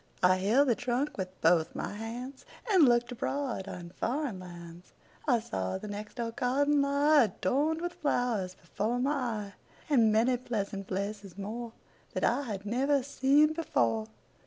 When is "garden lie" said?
6.31-7.25